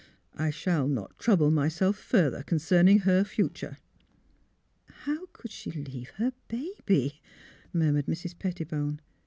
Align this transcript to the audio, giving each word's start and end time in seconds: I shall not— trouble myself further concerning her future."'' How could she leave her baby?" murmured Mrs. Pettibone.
I 0.35 0.49
shall 0.49 0.87
not— 0.87 1.19
trouble 1.19 1.51
myself 1.51 1.95
further 1.95 2.41
concerning 2.41 3.01
her 3.01 3.23
future."'' 3.23 3.77
How 5.05 5.27
could 5.27 5.51
she 5.51 5.69
leave 5.69 6.09
her 6.15 6.33
baby?" 6.47 7.21
murmured 7.71 8.07
Mrs. 8.07 8.39
Pettibone. 8.39 8.99